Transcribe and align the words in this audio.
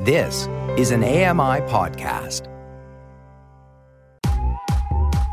This 0.00 0.48
is 0.78 0.92
an 0.92 1.04
AMI 1.04 1.60
podcast. 1.68 2.46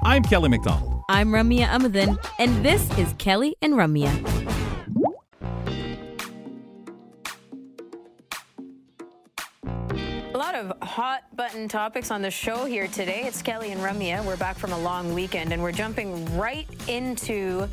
I'm 0.03 0.21
Kelly 0.23 0.49
McDonald. 0.49 1.03
I'm 1.07 1.29
Ramya 1.29 1.67
Amuthan, 1.67 2.17
and 2.37 2.65
this 2.65 2.85
is 2.97 3.13
Kelly 3.17 3.55
and 3.61 3.75
Ramya. 3.75 4.11
A 10.33 10.37
lot 10.37 10.53
of 10.53 10.73
hot 10.81 11.23
button 11.33 11.69
topics 11.69 12.11
on 12.11 12.21
the 12.21 12.29
show 12.29 12.65
here 12.65 12.87
today. 12.89 13.21
It's 13.23 13.41
Kelly 13.41 13.71
and 13.71 13.79
Ramya. 13.79 14.25
We're 14.25 14.35
back 14.35 14.57
from 14.57 14.73
a 14.73 14.79
long 14.79 15.13
weekend 15.13 15.53
and 15.53 15.63
we're 15.63 15.71
jumping 15.71 16.37
right 16.37 16.67
into 16.89 17.69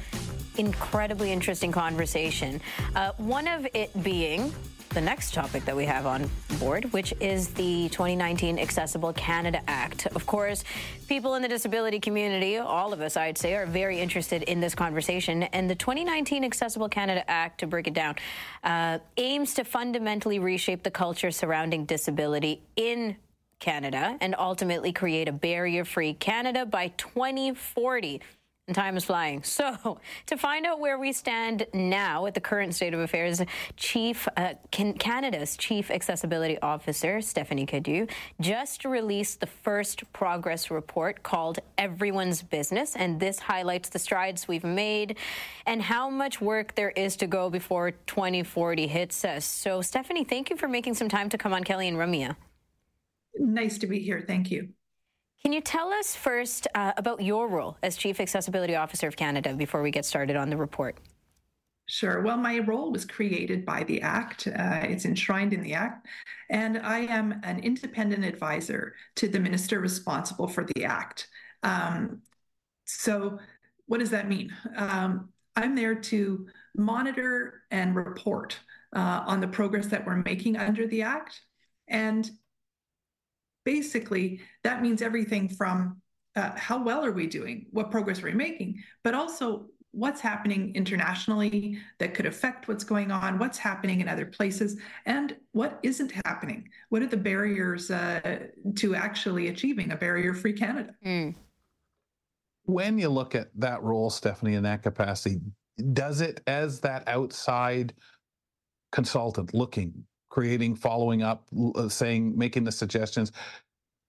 incredibly 0.58 1.32
interesting 1.32 1.72
conversation. 1.72 2.60
Uh, 2.94 3.10
one 3.16 3.48
of 3.48 3.66
it 3.74 3.90
being 4.04 4.52
the 4.94 5.00
next 5.00 5.34
topic 5.34 5.64
that 5.64 5.74
we 5.74 5.84
have 5.84 6.06
on 6.06 6.30
board, 6.60 6.84
which 6.92 7.12
is 7.18 7.48
the 7.48 7.88
2019 7.88 8.60
Accessible 8.60 9.12
Canada 9.12 9.60
Act. 9.66 10.06
Of 10.06 10.24
course, 10.24 10.62
people 11.08 11.34
in 11.34 11.42
the 11.42 11.48
disability 11.48 11.98
community, 11.98 12.58
all 12.58 12.92
of 12.92 13.00
us, 13.00 13.16
I'd 13.16 13.36
say, 13.36 13.54
are 13.56 13.66
very 13.66 13.98
interested 13.98 14.44
in 14.44 14.60
this 14.60 14.72
conversation. 14.72 15.42
And 15.42 15.68
the 15.68 15.74
2019 15.74 16.44
Accessible 16.44 16.88
Canada 16.88 17.28
Act, 17.28 17.58
to 17.58 17.66
break 17.66 17.88
it 17.88 17.94
down, 17.94 18.14
uh, 18.62 19.00
aims 19.16 19.54
to 19.54 19.64
fundamentally 19.64 20.38
reshape 20.38 20.84
the 20.84 20.92
culture 20.92 21.32
surrounding 21.32 21.86
disability 21.86 22.62
in 22.76 23.16
Canada 23.58 24.16
and 24.20 24.36
ultimately 24.38 24.92
create 24.92 25.26
a 25.26 25.32
barrier 25.32 25.84
free 25.84 26.14
Canada 26.14 26.64
by 26.64 26.88
2040. 26.96 28.20
And 28.66 28.74
time 28.74 28.96
is 28.96 29.04
flying. 29.04 29.42
So, 29.54 30.00
to 30.26 30.36
find 30.36 30.66
out 30.66 30.80
where 30.80 30.98
we 30.98 31.12
stand 31.12 31.66
now 31.72 32.26
at 32.26 32.34
the 32.34 32.40
current 32.40 32.74
state 32.74 32.92
of 32.92 33.00
affairs, 33.00 33.40
Chief 33.76 34.26
uh, 34.36 34.54
Canada's 34.72 35.56
Chief 35.56 35.90
Accessibility 35.90 36.58
Officer 36.60 37.20
Stephanie 37.20 37.66
Cadieux 37.66 38.06
just 38.40 38.84
released 38.84 39.40
the 39.40 39.46
first 39.46 40.10
progress 40.12 40.70
report 40.70 41.22
called 41.22 41.60
Everyone's 41.78 42.42
Business, 42.42 42.96
and 42.96 43.20
this 43.20 43.38
highlights 43.38 43.90
the 43.90 43.98
strides 43.98 44.48
we've 44.48 44.64
made 44.64 45.18
and 45.66 45.82
how 45.82 46.10
much 46.10 46.40
work 46.40 46.74
there 46.74 46.90
is 46.90 47.16
to 47.16 47.26
go 47.26 47.50
before 47.50 47.92
2040 47.92 48.86
hits 48.86 49.24
us. 49.24 49.44
So, 49.44 49.82
Stephanie, 49.82 50.24
thank 50.24 50.50
you 50.50 50.56
for 50.56 50.68
making 50.68 50.94
some 50.94 51.08
time 51.08 51.28
to 51.28 51.38
come 51.38 51.52
on 51.52 51.64
Kelly 51.64 51.86
and 51.86 51.96
Ramya. 51.96 52.34
Nice 53.36 53.78
to 53.78 53.86
be 53.86 54.00
here. 54.00 54.24
Thank 54.26 54.50
you. 54.50 54.70
Can 55.44 55.52
you 55.52 55.60
tell 55.60 55.92
us 55.92 56.16
first 56.16 56.66
uh, 56.74 56.94
about 56.96 57.20
your 57.20 57.48
role 57.48 57.76
as 57.82 57.98
Chief 57.98 58.18
Accessibility 58.18 58.76
Officer 58.76 59.06
of 59.06 59.14
Canada 59.14 59.52
before 59.52 59.82
we 59.82 59.90
get 59.90 60.06
started 60.06 60.36
on 60.36 60.48
the 60.48 60.56
report? 60.56 60.96
Sure. 61.86 62.22
Well, 62.22 62.38
my 62.38 62.60
role 62.60 62.90
was 62.90 63.04
created 63.04 63.66
by 63.66 63.84
the 63.84 64.00
Act. 64.00 64.46
Uh, 64.46 64.80
it's 64.84 65.04
enshrined 65.04 65.52
in 65.52 65.62
the 65.62 65.74
Act. 65.74 66.06
And 66.48 66.78
I 66.78 67.00
am 67.00 67.40
an 67.42 67.58
independent 67.58 68.24
advisor 68.24 68.94
to 69.16 69.28
the 69.28 69.38
minister 69.38 69.80
responsible 69.80 70.48
for 70.48 70.64
the 70.64 70.86
Act. 70.86 71.28
Um, 71.62 72.22
so, 72.86 73.38
what 73.84 74.00
does 74.00 74.10
that 74.10 74.30
mean? 74.30 74.50
Um, 74.76 75.28
I'm 75.56 75.74
there 75.74 75.94
to 75.94 76.46
monitor 76.74 77.64
and 77.70 77.94
report 77.94 78.58
uh, 78.96 79.24
on 79.26 79.42
the 79.42 79.48
progress 79.48 79.88
that 79.88 80.06
we're 80.06 80.22
making 80.24 80.56
under 80.56 80.86
the 80.86 81.02
Act. 81.02 81.38
And 81.86 82.30
basically 83.64 84.40
that 84.62 84.82
means 84.82 85.02
everything 85.02 85.48
from 85.48 86.00
uh, 86.36 86.50
how 86.56 86.82
well 86.82 87.04
are 87.04 87.12
we 87.12 87.26
doing, 87.26 87.66
what 87.70 87.90
progress 87.90 88.22
are 88.22 88.26
we 88.26 88.32
making, 88.32 88.82
but 89.02 89.14
also 89.14 89.66
what's 89.92 90.20
happening 90.20 90.74
internationally 90.74 91.78
that 91.98 92.14
could 92.14 92.26
affect 92.26 92.66
what's 92.66 92.82
going 92.82 93.12
on, 93.12 93.38
what's 93.38 93.58
happening 93.58 94.00
in 94.00 94.08
other 94.08 94.26
places, 94.26 94.76
and 95.06 95.36
what 95.52 95.78
isn't 95.84 96.12
happening. 96.24 96.68
What 96.88 97.02
are 97.02 97.06
the 97.06 97.16
barriers 97.16 97.92
uh, 97.92 98.48
to 98.74 98.94
actually 98.96 99.48
achieving 99.48 99.92
a 99.92 99.96
barrier 99.96 100.34
free 100.34 100.52
Canada? 100.52 100.94
Mm. 101.06 101.36
When 102.64 102.98
you 102.98 103.08
look 103.08 103.36
at 103.36 103.50
that 103.56 103.82
role, 103.82 104.10
Stephanie, 104.10 104.54
in 104.54 104.64
that 104.64 104.82
capacity, 104.82 105.40
does 105.92 106.20
it 106.20 106.40
as 106.48 106.80
that 106.80 107.06
outside 107.06 107.94
consultant 108.90 109.54
looking 109.54 110.04
creating, 110.34 110.74
following 110.74 111.22
up, 111.22 111.46
saying, 111.88 112.36
making 112.36 112.64
the 112.64 112.72
suggestions. 112.72 113.30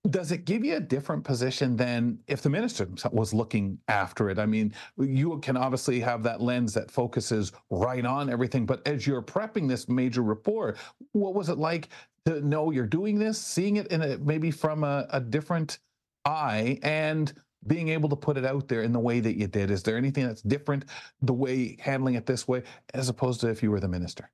Does 0.10 0.32
it 0.32 0.46
give 0.46 0.64
you 0.64 0.76
a 0.76 0.80
different 0.80 1.24
position 1.24 1.76
than 1.76 2.20
if 2.28 2.42
the 2.42 2.50
minister 2.50 2.88
was 3.12 3.34
looking 3.34 3.80
after 3.88 4.30
it? 4.30 4.38
I 4.38 4.46
mean, 4.46 4.74
you 4.98 5.40
can 5.40 5.58
obviously 5.58 6.00
have 6.02 6.22
that 6.24 6.42
lens 6.42 6.74
that 6.76 6.92
focuses 6.92 7.52
right 7.72 8.06
on 8.06 8.30
everything, 8.30 8.66
but 8.66 8.88
as 8.88 9.08
you're 9.08 9.24
prepping 9.24 9.68
this 9.68 9.90
major 9.90 10.22
report, 10.22 10.78
what 11.14 11.34
was 11.34 11.50
it 11.50 11.58
like 11.58 11.90
to 12.26 12.42
know 12.42 12.72
you're 12.72 12.86
doing 12.86 13.18
this, 13.18 13.40
seeing 13.40 13.78
it 13.78 13.88
in 13.88 14.02
a 14.02 14.18
maybe 14.20 14.52
from 14.52 14.84
a, 14.84 15.08
a 15.10 15.20
different 15.20 15.80
eye, 16.26 16.80
and 16.84 17.34
being 17.68 17.90
able 17.90 18.10
to 18.10 18.16
put 18.16 18.38
it 18.38 18.46
out 18.46 18.68
there 18.68 18.84
in 18.84 18.92
the 18.92 19.00
way 19.00 19.20
that 19.20 19.38
you 19.38 19.48
did? 19.48 19.72
Is 19.72 19.82
there 19.82 19.98
anything 19.98 20.28
that's 20.28 20.42
different 20.42 20.86
the 21.22 21.34
way 21.34 21.78
handling 21.80 22.14
it 22.14 22.26
this 22.26 22.48
way 22.48 22.62
as 22.94 23.10
opposed 23.10 23.42
to 23.42 23.50
if 23.50 23.64
you 23.64 23.72
were 23.72 23.80
the 23.80 23.88
minister? 23.88 24.30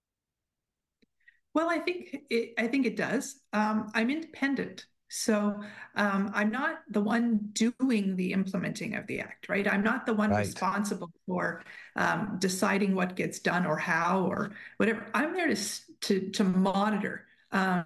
Well, 1.53 1.69
I 1.69 1.79
think 1.79 2.17
it, 2.29 2.53
I 2.57 2.67
think 2.67 2.85
it 2.85 2.95
does. 2.95 3.41
Um, 3.51 3.91
I'm 3.93 4.09
independent, 4.09 4.85
so 5.13 5.59
um, 5.95 6.31
I'm 6.33 6.51
not 6.51 6.83
the 6.89 7.01
one 7.01 7.49
doing 7.51 8.16
the 8.16 8.31
implementing 8.31 8.95
of 8.95 9.05
the 9.07 9.19
act, 9.19 9.49
right? 9.49 9.67
I'm 9.67 9.83
not 9.83 10.05
the 10.05 10.13
one 10.13 10.31
right. 10.31 10.39
responsible 10.39 11.11
for 11.27 11.63
um, 11.97 12.38
deciding 12.39 12.95
what 12.95 13.17
gets 13.17 13.39
done 13.39 13.66
or 13.66 13.75
how 13.75 14.25
or 14.25 14.51
whatever. 14.77 15.05
I'm 15.13 15.33
there 15.33 15.53
to 15.53 15.61
to, 16.01 16.29
to 16.29 16.44
monitor 16.45 17.25
um, 17.51 17.85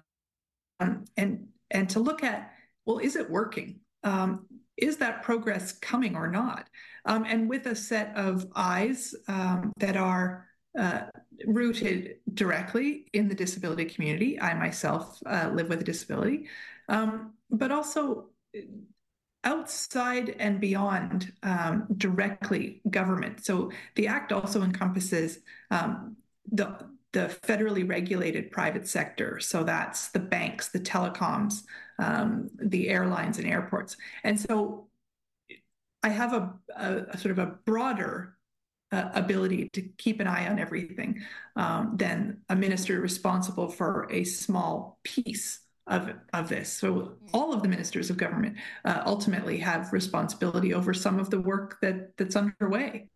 and 0.78 1.48
and 1.70 1.90
to 1.90 1.98
look 1.98 2.22
at 2.22 2.52
well, 2.84 2.98
is 2.98 3.16
it 3.16 3.28
working? 3.28 3.80
Um, 4.04 4.46
is 4.76 4.98
that 4.98 5.24
progress 5.24 5.72
coming 5.72 6.14
or 6.14 6.28
not? 6.28 6.68
Um, 7.06 7.24
and 7.24 7.48
with 7.48 7.66
a 7.66 7.74
set 7.74 8.16
of 8.16 8.46
eyes 8.54 9.14
that 9.26 9.96
are 9.96 10.46
uh, 10.78 11.06
rooted 11.46 12.16
directly 12.34 13.06
in 13.12 13.28
the 13.28 13.34
disability 13.34 13.86
community. 13.86 14.40
I 14.40 14.54
myself 14.54 15.18
uh, 15.26 15.50
live 15.52 15.68
with 15.68 15.80
a 15.80 15.84
disability, 15.84 16.48
um, 16.88 17.34
but 17.50 17.70
also 17.70 18.26
outside 19.44 20.34
and 20.40 20.60
beyond 20.60 21.32
um, 21.42 21.86
directly 21.96 22.82
government. 22.90 23.44
So 23.44 23.70
the 23.94 24.08
Act 24.08 24.32
also 24.32 24.62
encompasses 24.62 25.38
um, 25.70 26.16
the 26.50 26.76
the 27.12 27.34
federally 27.46 27.88
regulated 27.88 28.50
private 28.50 28.86
sector. 28.86 29.40
So 29.40 29.64
that's 29.64 30.08
the 30.08 30.18
banks, 30.18 30.68
the 30.68 30.80
telecoms, 30.80 31.62
um, 31.98 32.50
the 32.58 32.90
airlines 32.90 33.38
and 33.38 33.46
airports. 33.46 33.96
And 34.22 34.38
so 34.38 34.88
I 36.02 36.10
have 36.10 36.34
a, 36.34 36.52
a, 36.76 36.96
a 37.12 37.18
sort 37.18 37.32
of 37.32 37.38
a 37.38 37.54
broader 37.64 38.36
uh, 38.92 39.08
ability 39.14 39.70
to 39.72 39.82
keep 39.96 40.20
an 40.20 40.26
eye 40.26 40.46
on 40.46 40.58
everything 40.58 41.22
um, 41.56 41.94
than 41.96 42.42
a 42.50 42.56
minister 42.56 43.00
responsible 43.00 43.68
for 43.68 44.06
a 44.10 44.24
small 44.24 44.98
piece 45.02 45.60
of, 45.86 46.10
of 46.32 46.48
this. 46.48 46.72
So 46.72 47.12
all 47.32 47.52
of 47.52 47.62
the 47.62 47.68
ministers 47.68 48.10
of 48.10 48.16
government 48.16 48.56
uh, 48.84 49.02
ultimately 49.06 49.58
have 49.58 49.92
responsibility 49.92 50.74
over 50.74 50.92
some 50.92 51.18
of 51.18 51.30
the 51.30 51.40
work 51.40 51.78
that 51.82 52.16
that's 52.16 52.36
underway. 52.36 53.08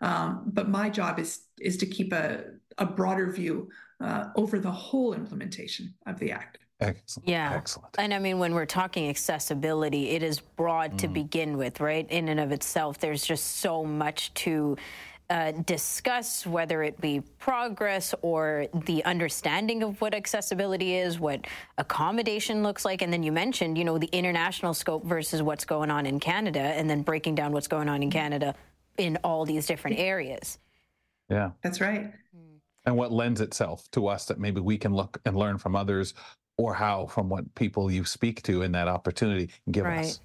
Um, 0.00 0.44
but 0.46 0.68
my 0.68 0.88
job 0.88 1.18
is 1.18 1.40
is 1.60 1.76
to 1.78 1.86
keep 1.86 2.12
a, 2.12 2.44
a 2.78 2.86
broader 2.86 3.30
view 3.30 3.68
uh, 4.00 4.26
over 4.36 4.58
the 4.58 4.70
whole 4.70 5.12
implementation 5.12 5.94
of 6.06 6.18
the 6.18 6.32
act. 6.32 6.58
Excellent. 6.80 7.28
Yeah. 7.28 7.52
Excellent. 7.54 7.94
And 7.98 8.14
I 8.14 8.20
mean, 8.20 8.38
when 8.38 8.54
we're 8.54 8.64
talking 8.64 9.08
accessibility, 9.08 10.10
it 10.10 10.22
is 10.22 10.38
broad 10.38 10.92
mm. 10.92 10.98
to 10.98 11.08
begin 11.08 11.56
with, 11.56 11.80
right? 11.80 12.08
In 12.08 12.28
and 12.28 12.38
of 12.38 12.52
itself, 12.52 12.98
there's 12.98 13.24
just 13.24 13.56
so 13.56 13.84
much 13.84 14.32
to 14.34 14.76
uh, 15.30 15.52
discuss, 15.52 16.46
whether 16.46 16.82
it 16.82 17.00
be 17.00 17.20
progress 17.38 18.14
or 18.22 18.66
the 18.86 19.04
understanding 19.04 19.82
of 19.82 20.00
what 20.00 20.14
accessibility 20.14 20.94
is, 20.94 21.20
what 21.20 21.46
accommodation 21.76 22.62
looks 22.62 22.84
like. 22.84 23.02
And 23.02 23.12
then 23.12 23.22
you 23.22 23.32
mentioned, 23.32 23.76
you 23.76 23.84
know, 23.84 23.98
the 23.98 24.08
international 24.12 24.72
scope 24.72 25.04
versus 25.04 25.42
what's 25.42 25.64
going 25.64 25.90
on 25.90 26.06
in 26.06 26.18
Canada, 26.18 26.60
and 26.60 26.88
then 26.88 27.02
breaking 27.02 27.34
down 27.34 27.52
what's 27.52 27.68
going 27.68 27.88
on 27.88 28.02
in 28.02 28.10
Canada 28.10 28.54
in 28.96 29.18
all 29.22 29.44
these 29.44 29.66
different 29.66 29.98
areas. 29.98 30.58
Yeah. 31.28 31.50
That's 31.62 31.80
right. 31.80 32.12
And 32.86 32.96
what 32.96 33.12
lends 33.12 33.42
itself 33.42 33.90
to 33.90 34.06
us 34.06 34.24
that 34.26 34.40
maybe 34.40 34.62
we 34.62 34.78
can 34.78 34.94
look 34.94 35.20
and 35.26 35.36
learn 35.36 35.58
from 35.58 35.76
others 35.76 36.14
or 36.56 36.72
how 36.72 37.06
from 37.06 37.28
what 37.28 37.54
people 37.54 37.90
you 37.90 38.04
speak 38.04 38.42
to 38.44 38.62
in 38.62 38.72
that 38.72 38.88
opportunity 38.88 39.50
give 39.70 39.84
right. 39.84 40.06
us. 40.06 40.20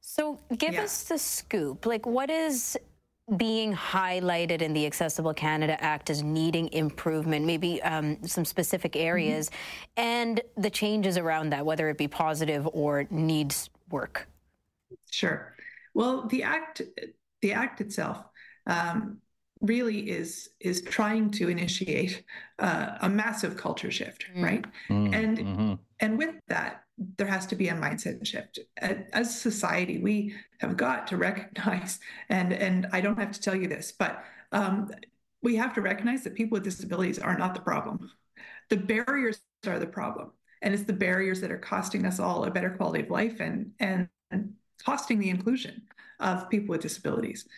So 0.00 0.40
give 0.58 0.74
yeah. 0.74 0.82
us 0.82 1.04
the 1.04 1.18
scoop. 1.18 1.86
Like 1.86 2.06
what 2.06 2.28
is 2.28 2.76
being 3.36 3.74
highlighted 3.74 4.62
in 4.62 4.72
the 4.72 4.86
Accessible 4.86 5.34
Canada 5.34 5.82
Act 5.82 6.10
as 6.10 6.22
needing 6.22 6.72
improvement, 6.72 7.46
maybe 7.46 7.82
um, 7.82 8.18
some 8.26 8.44
specific 8.44 8.96
areas, 8.96 9.48
mm-hmm. 9.50 10.00
and 10.08 10.40
the 10.56 10.70
changes 10.70 11.16
around 11.16 11.50
that, 11.50 11.64
whether 11.64 11.88
it 11.88 11.98
be 11.98 12.08
positive 12.08 12.68
or 12.72 13.06
needs 13.10 13.70
work? 13.90 14.28
Sure. 15.10 15.54
Well, 15.94 16.26
the 16.26 16.42
act, 16.42 16.82
the 17.42 17.52
act 17.52 17.80
itself, 17.80 18.24
um, 18.66 19.18
really 19.60 20.08
is 20.08 20.50
is 20.60 20.80
trying 20.82 21.30
to 21.30 21.48
initiate 21.48 22.24
uh, 22.58 22.96
a 23.02 23.08
massive 23.08 23.56
culture 23.56 23.90
shift, 23.90 24.26
mm. 24.34 24.42
right? 24.42 24.64
Mm, 24.88 25.14
and 25.14 25.38
mm-hmm. 25.38 25.74
and 26.00 26.18
with 26.18 26.34
that, 26.48 26.84
there 27.16 27.26
has 27.26 27.46
to 27.46 27.56
be 27.56 27.68
a 27.68 27.74
mindset 27.74 28.24
shift. 28.26 28.58
As 28.78 29.40
society, 29.40 29.98
we 29.98 30.34
have 30.60 30.76
got 30.76 31.06
to 31.08 31.16
recognize, 31.16 31.98
and 32.28 32.52
and 32.52 32.86
I 32.92 33.00
don't 33.00 33.18
have 33.18 33.32
to 33.32 33.40
tell 33.40 33.54
you 33.54 33.68
this, 33.68 33.92
but 33.92 34.22
um, 34.52 34.90
we 35.42 35.56
have 35.56 35.74
to 35.74 35.80
recognize 35.80 36.24
that 36.24 36.34
people 36.34 36.56
with 36.56 36.64
disabilities 36.64 37.18
are 37.18 37.38
not 37.38 37.54
the 37.54 37.60
problem. 37.60 38.10
The 38.68 38.76
barriers 38.76 39.40
are 39.66 39.78
the 39.78 39.86
problem, 39.86 40.32
and 40.62 40.74
it's 40.74 40.84
the 40.84 40.92
barriers 40.92 41.40
that 41.40 41.50
are 41.50 41.58
costing 41.58 42.04
us 42.04 42.20
all 42.20 42.44
a 42.44 42.50
better 42.50 42.70
quality 42.70 43.02
of 43.02 43.10
life 43.10 43.40
and 43.40 43.72
and, 43.80 44.08
and 44.30 44.54
costing 44.84 45.18
the 45.18 45.30
inclusion 45.30 45.82
of 46.20 46.50
people 46.50 46.72
with 46.72 46.82
disabilities. 46.82 47.48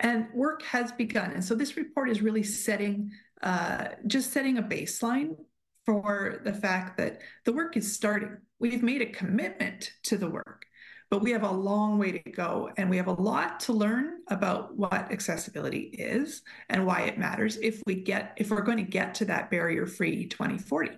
And 0.00 0.26
work 0.34 0.62
has 0.62 0.92
begun, 0.92 1.32
and 1.32 1.44
so 1.44 1.54
this 1.54 1.76
report 1.76 2.10
is 2.10 2.22
really 2.22 2.42
setting 2.44 3.10
uh, 3.42 3.88
just 4.06 4.32
setting 4.32 4.58
a 4.58 4.62
baseline 4.62 5.36
for 5.84 6.40
the 6.44 6.52
fact 6.52 6.96
that 6.96 7.20
the 7.44 7.52
work 7.52 7.76
is 7.76 7.94
starting. 7.94 8.38
We've 8.58 8.82
made 8.82 9.02
a 9.02 9.06
commitment 9.06 9.92
to 10.04 10.16
the 10.16 10.28
work, 10.28 10.64
but 11.10 11.22
we 11.22 11.32
have 11.32 11.42
a 11.42 11.50
long 11.50 11.98
way 11.98 12.12
to 12.12 12.30
go. 12.30 12.70
And 12.76 12.88
we 12.88 12.96
have 12.96 13.08
a 13.08 13.12
lot 13.12 13.60
to 13.60 13.72
learn 13.72 14.20
about 14.28 14.76
what 14.76 15.12
accessibility 15.12 15.90
is 15.92 16.42
and 16.68 16.86
why 16.86 17.02
it 17.02 17.18
matters 17.18 17.56
if 17.56 17.82
we 17.86 17.96
get 17.96 18.34
if 18.36 18.50
we're 18.50 18.62
going 18.62 18.78
to 18.78 18.90
get 18.90 19.14
to 19.16 19.24
that 19.26 19.50
barrier 19.50 19.86
free 19.86 20.26
2040. 20.26 20.90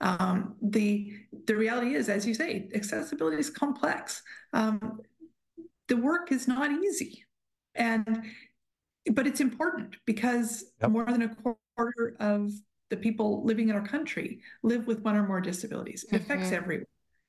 Um, 0.00 0.56
the 0.60 1.12
the 1.46 1.56
reality 1.56 1.94
is, 1.94 2.08
as 2.08 2.26
you 2.26 2.34
say, 2.34 2.68
accessibility 2.74 3.38
is 3.38 3.50
complex. 3.50 4.22
Um, 4.52 5.00
the 5.88 5.96
work 5.96 6.32
is 6.32 6.46
not 6.46 6.70
easy, 6.70 7.24
and 7.74 8.24
but 9.12 9.26
it's 9.26 9.40
important 9.40 9.96
because 10.04 10.64
yep. 10.80 10.90
more 10.90 11.06
than 11.06 11.22
a 11.22 11.34
quarter 11.34 12.16
of 12.20 12.50
the 12.90 12.96
people 12.96 13.44
living 13.44 13.68
in 13.68 13.74
our 13.74 13.86
country 13.86 14.40
live 14.62 14.86
with 14.86 15.00
one 15.00 15.16
or 15.16 15.26
more 15.26 15.40
disabilities. 15.40 16.04
It 16.04 16.14
mm-hmm. 16.14 16.32
affects 16.32 16.52
everyone. 16.52 16.86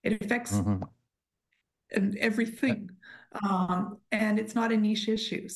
It 0.07 0.21
affects 0.21 0.53
mm-hmm. 0.53 2.11
everything, 2.19 2.89
um, 3.43 3.97
and 4.11 4.39
it's 4.39 4.55
not 4.55 4.71
a 4.71 4.77
niche 4.77 5.09
issue. 5.09 5.47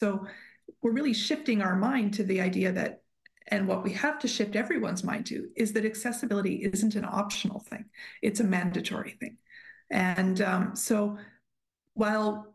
So 0.00 0.26
we're 0.82 0.92
really 0.92 1.14
shifting 1.14 1.62
our 1.62 1.76
mind 1.76 2.14
to 2.14 2.24
the 2.24 2.40
idea 2.40 2.72
that, 2.72 3.02
and 3.48 3.66
what 3.66 3.82
we 3.82 3.92
have 3.92 4.18
to 4.20 4.28
shift 4.28 4.56
everyone's 4.56 5.04
mind 5.04 5.26
to 5.26 5.48
is 5.56 5.72
that 5.72 5.84
accessibility 5.84 6.56
isn't 6.56 6.94
an 6.94 7.04
optional 7.04 7.60
thing; 7.60 7.84
it's 8.22 8.40
a 8.40 8.44
mandatory 8.44 9.16
thing. 9.20 9.38
And 9.90 10.40
um, 10.40 10.76
so, 10.76 11.18
while 11.94 12.50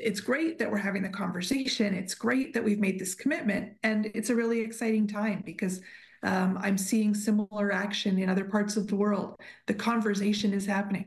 it's 0.00 0.20
great 0.20 0.58
that 0.58 0.70
we're 0.70 0.78
having 0.78 1.02
the 1.02 1.08
conversation. 1.08 1.94
It's 1.94 2.14
great 2.14 2.54
that 2.54 2.64
we've 2.64 2.78
made 2.78 2.98
this 2.98 3.14
commitment. 3.14 3.74
And 3.82 4.06
it's 4.14 4.30
a 4.30 4.34
really 4.34 4.60
exciting 4.60 5.06
time 5.06 5.42
because 5.44 5.80
um, 6.22 6.58
I'm 6.60 6.78
seeing 6.78 7.14
similar 7.14 7.72
action 7.72 8.18
in 8.18 8.28
other 8.28 8.44
parts 8.44 8.76
of 8.76 8.86
the 8.86 8.96
world. 8.96 9.36
The 9.66 9.74
conversation 9.74 10.52
is 10.52 10.66
happening. 10.66 11.06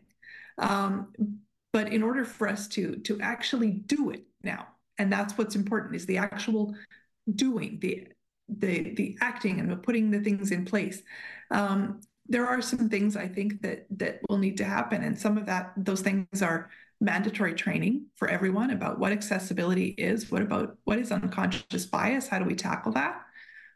Um, 0.58 1.13
but 1.74 1.94
in 1.94 2.04
order 2.04 2.25
for 2.25 2.48
us 2.48 2.68
to, 2.69 2.96
to 2.98 3.19
actually 3.22 3.72
do 3.72 4.12
it 4.12 4.24
now, 4.44 4.68
and 4.98 5.12
that's 5.12 5.38
what's 5.38 5.56
important, 5.56 5.96
is 5.96 6.06
the 6.06 6.18
actual 6.18 6.75
doing, 7.36 7.80
the 7.80 8.08
the 8.60 8.94
the 8.96 9.18
acting 9.22 9.60
and 9.62 9.72
the 9.72 9.78
putting 9.78 10.12
the 10.12 10.19
things 10.19 10.52
in 10.52 10.66
place. 10.66 11.02
Um, 11.52 12.02
there 12.28 12.46
are 12.46 12.62
some 12.62 12.90
things 12.90 13.16
I 13.16 13.28
think 13.28 13.62
that 13.62 13.86
that 13.98 14.19
will 14.30 14.38
need 14.38 14.58
to 14.58 14.66
happen, 14.66 15.04
and 15.04 15.18
some 15.18 15.38
of 15.38 15.46
that 15.46 15.72
those 15.78 16.02
things 16.02 16.42
are 16.42 16.69
mandatory 17.00 17.56
training 17.56 18.06
for 18.16 18.28
everyone 18.28 18.69
about 18.69 19.00
what 19.00 19.12
accessibility 19.12 19.88
is, 19.98 20.30
what 20.30 20.42
about 20.42 20.78
what 20.84 21.00
is 21.00 21.12
unconscious 21.12 21.86
bias, 21.86 22.28
how 22.28 22.38
do 22.38 22.46
we 22.46 22.56
tackle 22.56 22.92
that? 22.92 23.22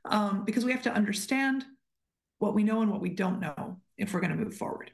Um, 0.06 0.46
because 0.46 0.66
we 0.66 0.72
have 0.72 0.84
to 0.84 0.94
understand 0.94 1.66
what 2.40 2.54
we 2.54 2.64
know 2.64 2.82
and 2.82 2.92
what 2.92 3.02
we 3.02 3.10
don't 3.10 3.40
know 3.40 3.78
if 3.98 4.14
we're 4.14 4.20
going 4.20 4.38
to 4.38 4.44
move 4.44 4.56
forward. 4.56 4.92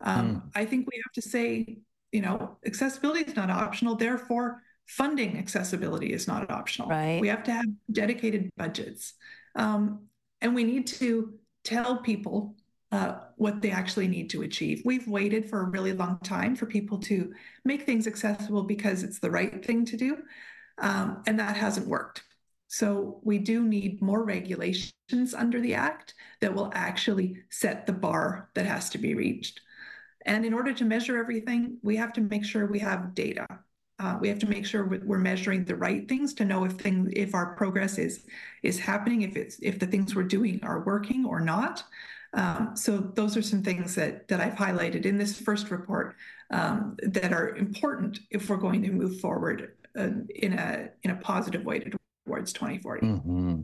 Um, 0.00 0.36
mm. 0.36 0.42
I 0.54 0.64
think 0.64 0.86
we 0.90 1.00
have 1.04 1.12
to 1.14 1.22
say, 1.22 1.78
you 2.12 2.20
know, 2.20 2.58
accessibility 2.66 3.22
is 3.22 3.36
not 3.36 3.50
optional. 3.50 3.94
Therefore, 3.96 4.62
funding 4.86 5.38
accessibility 5.38 6.12
is 6.12 6.26
not 6.26 6.50
optional. 6.50 6.88
Right. 6.88 7.20
We 7.20 7.28
have 7.28 7.44
to 7.44 7.52
have 7.52 7.66
dedicated 7.90 8.50
budgets. 8.56 9.14
Um, 9.54 10.06
and 10.40 10.54
we 10.54 10.64
need 10.64 10.86
to 10.88 11.34
tell 11.64 11.98
people 11.98 12.56
uh, 12.90 13.14
what 13.36 13.62
they 13.62 13.70
actually 13.70 14.08
need 14.08 14.28
to 14.30 14.42
achieve. 14.42 14.82
We've 14.84 15.08
waited 15.08 15.48
for 15.48 15.62
a 15.62 15.70
really 15.70 15.92
long 15.92 16.18
time 16.22 16.54
for 16.54 16.66
people 16.66 16.98
to 16.98 17.32
make 17.64 17.86
things 17.86 18.06
accessible 18.06 18.64
because 18.64 19.02
it's 19.02 19.18
the 19.18 19.30
right 19.30 19.64
thing 19.64 19.86
to 19.86 19.96
do. 19.96 20.18
Um, 20.78 21.22
and 21.26 21.38
that 21.38 21.56
hasn't 21.56 21.86
worked. 21.86 22.22
So 22.72 23.20
we 23.22 23.36
do 23.36 23.64
need 23.64 24.00
more 24.00 24.24
regulations 24.24 25.34
under 25.36 25.60
the 25.60 25.74
Act 25.74 26.14
that 26.40 26.54
will 26.54 26.72
actually 26.74 27.36
set 27.50 27.84
the 27.84 27.92
bar 27.92 28.48
that 28.54 28.64
has 28.64 28.88
to 28.90 28.98
be 28.98 29.14
reached. 29.14 29.60
And 30.24 30.46
in 30.46 30.54
order 30.54 30.72
to 30.72 30.86
measure 30.86 31.18
everything, 31.18 31.76
we 31.82 31.96
have 31.96 32.14
to 32.14 32.22
make 32.22 32.46
sure 32.46 32.64
we 32.64 32.78
have 32.78 33.14
data. 33.14 33.46
Uh, 33.98 34.16
we 34.22 34.28
have 34.30 34.38
to 34.38 34.48
make 34.48 34.64
sure 34.64 34.86
we're 35.04 35.18
measuring 35.18 35.66
the 35.66 35.76
right 35.76 36.08
things 36.08 36.32
to 36.32 36.46
know 36.46 36.64
if 36.64 36.72
thing, 36.72 37.12
if 37.14 37.34
our 37.34 37.54
progress 37.56 37.98
is 37.98 38.24
is 38.62 38.78
happening, 38.78 39.20
if 39.20 39.36
it's 39.36 39.58
if 39.60 39.78
the 39.78 39.86
things 39.86 40.14
we're 40.14 40.22
doing 40.22 40.58
are 40.62 40.80
working 40.80 41.26
or 41.26 41.40
not. 41.40 41.84
Um, 42.32 42.70
so 42.74 42.96
those 42.96 43.36
are 43.36 43.42
some 43.42 43.62
things 43.62 43.94
that 43.96 44.28
that 44.28 44.40
I've 44.40 44.54
highlighted 44.54 45.04
in 45.04 45.18
this 45.18 45.38
first 45.38 45.70
report 45.70 46.16
um, 46.50 46.96
that 47.02 47.34
are 47.34 47.54
important 47.54 48.20
if 48.30 48.48
we're 48.48 48.56
going 48.56 48.82
to 48.84 48.92
move 48.92 49.20
forward 49.20 49.74
uh, 49.94 50.08
in 50.34 50.54
a 50.54 50.88
in 51.02 51.10
a 51.10 51.16
positive 51.16 51.66
way 51.66 51.78
to 51.80 51.98
towards 52.26 52.52
2040. 52.52 53.06
Mm-hmm. 53.06 53.60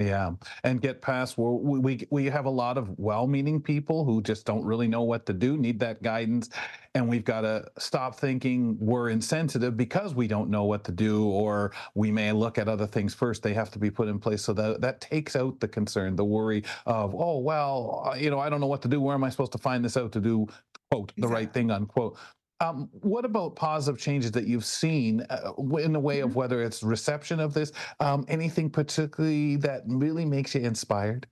Yeah, 0.00 0.32
and 0.64 0.80
get 0.80 1.02
past 1.02 1.36
where 1.36 1.52
we 1.52 2.06
we 2.10 2.24
have 2.26 2.46
a 2.46 2.50
lot 2.50 2.78
of 2.78 2.98
well-meaning 2.98 3.60
people 3.60 4.06
who 4.06 4.22
just 4.22 4.46
don't 4.46 4.64
really 4.64 4.88
know 4.88 5.02
what 5.02 5.26
to 5.26 5.34
do, 5.34 5.58
need 5.58 5.78
that 5.80 6.02
guidance, 6.02 6.48
and 6.94 7.06
we've 7.06 7.24
got 7.24 7.42
to 7.42 7.66
stop 7.78 8.18
thinking 8.18 8.78
we're 8.80 9.10
insensitive 9.10 9.76
because 9.76 10.14
we 10.14 10.26
don't 10.26 10.48
know 10.48 10.64
what 10.64 10.82
to 10.84 10.92
do, 10.92 11.26
or 11.28 11.72
we 11.94 12.10
may 12.10 12.32
look 12.32 12.56
at 12.56 12.68
other 12.68 12.86
things 12.86 13.12
first. 13.12 13.42
They 13.42 13.52
have 13.52 13.70
to 13.72 13.78
be 13.78 13.90
put 13.90 14.08
in 14.08 14.18
place 14.18 14.42
so 14.42 14.54
that 14.54 14.80
that 14.80 15.02
takes 15.02 15.36
out 15.36 15.60
the 15.60 15.68
concern, 15.68 16.16
the 16.16 16.24
worry 16.24 16.64
of 16.86 17.14
oh 17.14 17.38
well, 17.38 18.14
you 18.18 18.30
know 18.30 18.40
I 18.40 18.48
don't 18.48 18.62
know 18.62 18.66
what 18.66 18.82
to 18.82 18.88
do. 18.88 18.98
Where 18.98 19.14
am 19.14 19.24
I 19.24 19.28
supposed 19.28 19.52
to 19.52 19.58
find 19.58 19.84
this 19.84 19.98
out 19.98 20.10
to 20.12 20.20
do 20.20 20.46
quote 20.90 21.12
the 21.16 21.24
exactly. 21.24 21.34
right 21.34 21.52
thing 21.52 21.70
unquote? 21.70 22.16
Um, 22.62 22.88
what 22.92 23.24
about 23.24 23.56
positive 23.56 24.00
changes 24.00 24.30
that 24.32 24.46
you've 24.46 24.64
seen 24.64 25.26
uh, 25.30 25.52
in 25.78 25.92
the 25.92 25.98
way 25.98 26.20
of 26.20 26.30
mm-hmm. 26.30 26.38
whether 26.38 26.62
it's 26.62 26.82
reception 26.84 27.40
of 27.40 27.52
this? 27.52 27.72
Um, 27.98 28.24
anything 28.28 28.70
particularly 28.70 29.56
that 29.56 29.82
really 29.86 30.24
makes 30.24 30.54
you 30.54 30.60
inspired? 30.60 31.26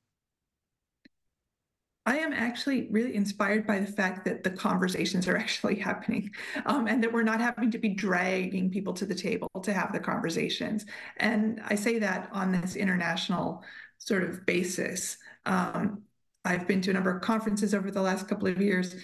I 2.06 2.18
am 2.18 2.32
actually 2.32 2.88
really 2.90 3.14
inspired 3.14 3.64
by 3.64 3.78
the 3.78 3.92
fact 3.92 4.24
that 4.24 4.42
the 4.42 4.50
conversations 4.50 5.28
are 5.28 5.36
actually 5.44 5.76
happening 5.76 6.32
um, 6.66 6.88
and 6.88 7.00
that 7.04 7.12
we're 7.12 7.22
not 7.22 7.40
having 7.40 7.70
to 7.70 7.78
be 7.78 7.90
dragging 7.90 8.68
people 8.68 8.92
to 8.94 9.06
the 9.06 9.14
table 9.14 9.48
to 9.62 9.72
have 9.72 9.92
the 9.92 10.00
conversations. 10.00 10.84
And 11.18 11.60
I 11.64 11.76
say 11.76 12.00
that 12.00 12.28
on 12.32 12.50
this 12.50 12.74
international 12.74 13.62
sort 13.98 14.24
of 14.24 14.44
basis. 14.46 15.16
Um, 15.46 16.02
I've 16.44 16.66
been 16.66 16.80
to 16.82 16.90
a 16.90 16.94
number 16.94 17.14
of 17.14 17.22
conferences 17.22 17.74
over 17.74 17.90
the 17.90 18.02
last 18.02 18.26
couple 18.26 18.48
of 18.48 18.60
years 18.60 18.96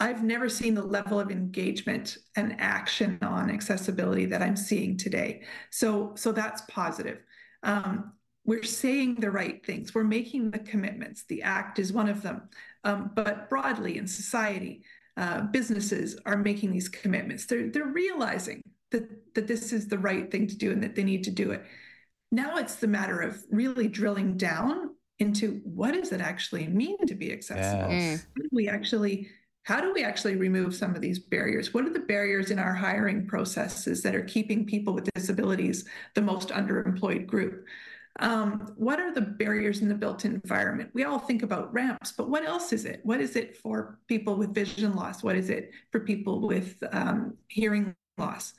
I've 0.00 0.24
never 0.24 0.48
seen 0.48 0.74
the 0.74 0.82
level 0.82 1.20
of 1.20 1.30
engagement 1.30 2.18
and 2.36 2.56
action 2.58 3.18
on 3.22 3.50
accessibility 3.50 4.26
that 4.26 4.42
I'm 4.42 4.56
seeing 4.56 4.96
today. 4.96 5.42
So, 5.70 6.12
so 6.16 6.32
that's 6.32 6.62
positive. 6.62 7.20
Um, 7.62 8.12
we're 8.44 8.64
saying 8.64 9.16
the 9.16 9.30
right 9.30 9.64
things. 9.64 9.94
We're 9.94 10.04
making 10.04 10.50
the 10.50 10.58
commitments. 10.58 11.24
The 11.28 11.42
act 11.42 11.78
is 11.78 11.92
one 11.92 12.08
of 12.08 12.22
them. 12.22 12.48
Um, 12.82 13.12
but 13.14 13.48
broadly 13.48 13.98
in 13.98 14.08
society, 14.08 14.82
uh, 15.16 15.42
businesses 15.42 16.18
are 16.26 16.36
making 16.36 16.72
these 16.72 16.88
commitments. 16.88 17.46
They're 17.46 17.68
they're 17.68 17.84
realizing 17.84 18.62
that 18.90 19.34
that 19.34 19.46
this 19.46 19.72
is 19.72 19.88
the 19.88 19.98
right 19.98 20.30
thing 20.30 20.46
to 20.48 20.56
do 20.56 20.72
and 20.72 20.82
that 20.82 20.96
they 20.96 21.04
need 21.04 21.24
to 21.24 21.30
do 21.30 21.52
it. 21.52 21.62
Now 22.32 22.56
it's 22.56 22.76
the 22.76 22.88
matter 22.88 23.20
of 23.20 23.42
really 23.50 23.88
drilling 23.88 24.36
down 24.36 24.94
into 25.18 25.60
what 25.64 25.92
does 25.92 26.12
it 26.12 26.20
actually 26.20 26.66
mean 26.66 27.06
to 27.06 27.14
be 27.14 27.32
accessible. 27.32 27.92
Yes. 27.92 28.26
We 28.50 28.68
actually 28.68 29.28
how 29.64 29.80
do 29.80 29.92
we 29.92 30.02
actually 30.02 30.36
remove 30.36 30.74
some 30.74 30.94
of 30.94 31.00
these 31.00 31.18
barriers? 31.18 31.72
What 31.72 31.84
are 31.84 31.92
the 31.92 32.00
barriers 32.00 32.50
in 32.50 32.58
our 32.58 32.74
hiring 32.74 33.26
processes 33.26 34.02
that 34.02 34.14
are 34.14 34.24
keeping 34.24 34.66
people 34.66 34.92
with 34.92 35.12
disabilities 35.14 35.84
the 36.14 36.22
most 36.22 36.48
underemployed 36.48 37.26
group? 37.26 37.64
Um, 38.18 38.74
what 38.76 39.00
are 39.00 39.14
the 39.14 39.20
barriers 39.20 39.80
in 39.80 39.88
the 39.88 39.94
built 39.94 40.24
environment? 40.24 40.90
We 40.92 41.04
all 41.04 41.18
think 41.18 41.42
about 41.42 41.72
ramps, 41.72 42.12
but 42.12 42.28
what 42.28 42.44
else 42.44 42.72
is 42.72 42.84
it? 42.84 43.00
What 43.04 43.20
is 43.20 43.36
it 43.36 43.56
for 43.56 43.98
people 44.06 44.36
with 44.36 44.54
vision 44.54 44.94
loss? 44.94 45.22
What 45.22 45.36
is 45.36 45.48
it 45.48 45.70
for 45.90 46.00
people 46.00 46.46
with 46.46 46.82
um, 46.92 47.36
hearing 47.48 47.94
loss? 48.18 48.52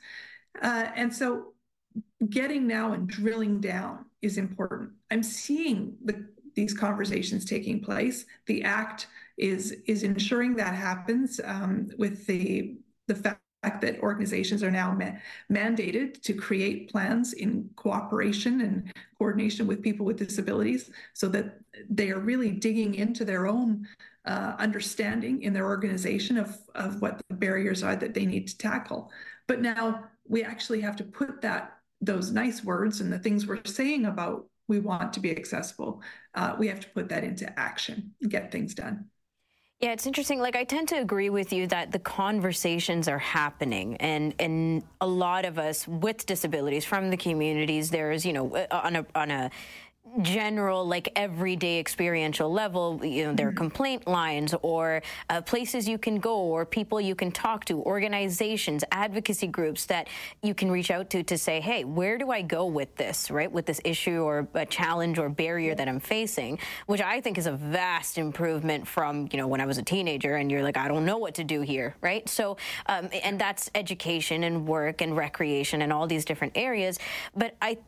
Uh, 0.60 0.88
and 0.96 1.14
so 1.14 1.52
getting 2.28 2.66
now 2.66 2.92
and 2.92 3.06
drilling 3.06 3.60
down 3.60 4.06
is 4.22 4.38
important. 4.38 4.90
I'm 5.10 5.22
seeing 5.22 5.96
the, 6.04 6.26
these 6.54 6.74
conversations 6.74 7.44
taking 7.44 7.80
place. 7.80 8.24
The 8.46 8.64
ACT 8.64 9.06
is 9.36 9.72
is 9.86 10.02
ensuring 10.02 10.56
that 10.56 10.74
happens 10.74 11.40
um, 11.44 11.88
with 11.98 12.26
the 12.26 12.76
the 13.08 13.14
fact 13.14 13.40
that 13.80 13.98
organizations 14.00 14.62
are 14.62 14.70
now 14.70 14.92
ma- 14.92 15.12
mandated 15.50 16.20
to 16.22 16.34
create 16.34 16.90
plans 16.90 17.32
in 17.32 17.68
cooperation 17.76 18.60
and 18.60 18.92
coordination 19.18 19.66
with 19.66 19.82
people 19.82 20.04
with 20.04 20.18
disabilities 20.18 20.90
so 21.14 21.28
that 21.28 21.58
they 21.88 22.10
are 22.10 22.20
really 22.20 22.50
digging 22.50 22.94
into 22.94 23.24
their 23.24 23.46
own 23.46 23.86
uh, 24.26 24.54
understanding 24.58 25.42
in 25.42 25.52
their 25.52 25.66
organization 25.66 26.36
of, 26.36 26.58
of 26.74 27.00
what 27.00 27.20
the 27.28 27.34
barriers 27.34 27.82
are 27.82 27.96
that 27.96 28.14
they 28.14 28.26
need 28.26 28.46
to 28.48 28.58
tackle. 28.58 29.10
But 29.46 29.60
now 29.60 30.04
we 30.26 30.42
actually 30.42 30.80
have 30.82 30.96
to 30.96 31.04
put 31.04 31.40
that 31.42 31.78
those 32.00 32.30
nice 32.30 32.62
words 32.62 33.00
and 33.00 33.12
the 33.12 33.18
things 33.18 33.46
we're 33.46 33.64
saying 33.64 34.04
about 34.04 34.46
we 34.68 34.78
want 34.78 35.12
to 35.12 35.20
be 35.20 35.30
accessible, 35.30 36.02
uh, 36.34 36.54
we 36.58 36.68
have 36.68 36.80
to 36.80 36.88
put 36.90 37.08
that 37.08 37.24
into 37.24 37.58
action 37.58 38.12
and 38.20 38.30
get 38.30 38.50
things 38.50 38.74
done. 38.74 39.06
Yeah, 39.84 39.92
it's 39.92 40.06
interesting. 40.06 40.40
Like 40.40 40.56
I 40.56 40.64
tend 40.64 40.88
to 40.88 40.94
agree 40.96 41.28
with 41.28 41.52
you 41.52 41.66
that 41.66 41.92
the 41.92 41.98
conversations 41.98 43.06
are 43.06 43.18
happening, 43.18 43.98
and 43.98 44.34
and 44.38 44.82
a 45.02 45.06
lot 45.06 45.44
of 45.44 45.58
us 45.58 45.86
with 45.86 46.24
disabilities 46.24 46.86
from 46.86 47.10
the 47.10 47.18
communities, 47.18 47.90
there's 47.90 48.24
you 48.24 48.32
know 48.32 48.56
uh, 48.56 48.66
on 48.70 48.96
a 48.96 49.06
on 49.14 49.30
a 49.30 49.50
general, 50.22 50.86
like 50.86 51.10
everyday 51.16 51.78
experiential 51.78 52.52
level, 52.52 53.00
you 53.04 53.24
know, 53.24 53.32
there 53.32 53.48
are 53.48 53.52
complaint 53.52 54.06
lines 54.06 54.54
or 54.62 55.02
uh, 55.30 55.40
places 55.40 55.88
you 55.88 55.98
can 55.98 56.18
go 56.18 56.38
or 56.38 56.64
people 56.64 57.00
you 57.00 57.14
can 57.14 57.32
talk 57.32 57.64
to, 57.64 57.80
organizations, 57.82 58.84
advocacy 58.92 59.46
groups 59.46 59.86
that 59.86 60.08
you 60.42 60.54
can 60.54 60.70
reach 60.70 60.90
out 60.90 61.10
to 61.10 61.22
to 61.22 61.38
say, 61.38 61.60
hey, 61.60 61.84
where 61.84 62.18
do 62.18 62.30
I 62.30 62.42
go 62.42 62.66
with 62.66 62.94
this, 62.96 63.30
right? 63.30 63.50
With 63.50 63.66
this 63.66 63.80
issue 63.84 64.22
or 64.22 64.46
a 64.54 64.66
challenge 64.66 65.18
or 65.18 65.28
barrier 65.28 65.74
that 65.74 65.88
I'm 65.88 66.00
facing, 66.00 66.58
which 66.86 67.00
I 67.00 67.20
think 67.20 67.38
is 67.38 67.46
a 67.46 67.52
vast 67.52 68.18
improvement 68.18 68.86
from, 68.86 69.28
you 69.32 69.38
know, 69.38 69.48
when 69.48 69.60
I 69.60 69.66
was 69.66 69.78
a 69.78 69.82
teenager 69.82 70.36
and 70.36 70.50
you're 70.50 70.62
like, 70.62 70.76
I 70.76 70.86
don't 70.86 71.04
know 71.04 71.18
what 71.18 71.34
to 71.36 71.44
do 71.44 71.62
here, 71.62 71.96
right? 72.02 72.28
So, 72.28 72.56
um, 72.86 73.08
and 73.22 73.40
that's 73.40 73.70
education 73.74 74.44
and 74.44 74.66
work 74.66 75.00
and 75.00 75.16
recreation 75.16 75.82
and 75.82 75.92
all 75.92 76.06
these 76.06 76.24
different 76.24 76.52
areas. 76.56 76.98
But 77.34 77.56
I 77.60 77.78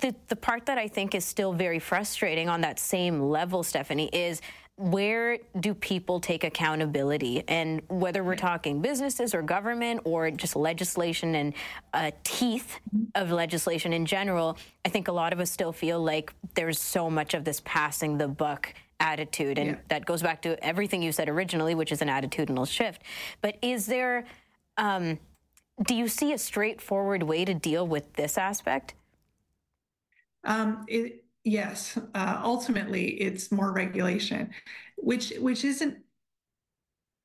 the, 0.00 0.14
the 0.28 0.36
part 0.36 0.66
that 0.66 0.78
I 0.78 0.88
think 0.88 1.14
is 1.14 1.24
still 1.24 1.52
very 1.52 1.78
frustrating 1.78 2.48
on 2.48 2.62
that 2.62 2.78
same 2.78 3.20
level, 3.20 3.62
Stephanie, 3.62 4.08
is 4.12 4.40
where 4.76 5.38
do 5.60 5.72
people 5.72 6.18
take 6.18 6.42
accountability? 6.42 7.44
And 7.46 7.80
whether 7.88 8.24
we're 8.24 8.34
talking 8.34 8.82
businesses 8.82 9.32
or 9.34 9.40
government 9.40 10.00
or 10.04 10.32
just 10.32 10.56
legislation 10.56 11.36
and 11.36 11.54
uh, 11.92 12.10
teeth 12.24 12.80
of 13.14 13.30
legislation 13.30 13.92
in 13.92 14.04
general, 14.04 14.58
I 14.84 14.88
think 14.88 15.06
a 15.06 15.12
lot 15.12 15.32
of 15.32 15.38
us 15.38 15.50
still 15.50 15.72
feel 15.72 16.02
like 16.02 16.34
there's 16.54 16.80
so 16.80 17.08
much 17.08 17.34
of 17.34 17.44
this 17.44 17.62
passing 17.64 18.18
the 18.18 18.26
buck 18.26 18.74
attitude. 18.98 19.58
And 19.58 19.70
yeah. 19.70 19.76
that 19.88 20.06
goes 20.06 20.22
back 20.22 20.42
to 20.42 20.62
everything 20.64 21.02
you 21.02 21.12
said 21.12 21.28
originally, 21.28 21.76
which 21.76 21.92
is 21.92 22.02
an 22.02 22.08
attitudinal 22.08 22.66
shift. 22.66 23.02
But 23.42 23.58
is 23.62 23.86
there, 23.86 24.24
um, 24.76 25.20
do 25.86 25.94
you 25.94 26.08
see 26.08 26.32
a 26.32 26.38
straightforward 26.38 27.22
way 27.22 27.44
to 27.44 27.54
deal 27.54 27.86
with 27.86 28.12
this 28.14 28.36
aspect? 28.36 28.94
Um, 30.44 30.84
it, 30.88 31.24
yes, 31.44 31.98
uh, 32.14 32.40
ultimately 32.42 33.20
it's 33.20 33.50
more 33.50 33.72
regulation, 33.72 34.50
which 34.96 35.32
which 35.38 35.64
isn't 35.64 35.98